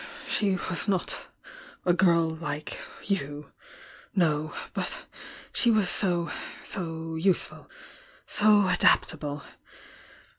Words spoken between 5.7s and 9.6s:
so— so useful— so adaptable!